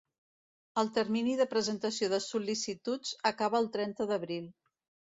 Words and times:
El 0.81 0.89
termini 0.95 1.35
de 1.41 1.47
presentació 1.51 2.11
de 2.15 2.21
sol·licituds 2.31 3.15
acaba 3.35 3.65
el 3.65 3.73
trenta 3.81 4.13
d'abril. 4.15 4.53